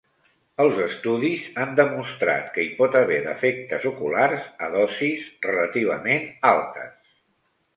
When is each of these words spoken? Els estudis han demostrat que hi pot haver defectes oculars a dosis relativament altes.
Els 0.63 0.77
estudis 0.85 1.43
han 1.63 1.75
demostrat 1.79 2.49
que 2.55 2.65
hi 2.65 2.71
pot 2.79 2.97
haver 3.01 3.19
defectes 3.27 3.87
oculars 3.93 4.49
a 4.69 4.71
dosis 4.79 5.29
relativament 5.47 6.27
altes. 6.57 7.17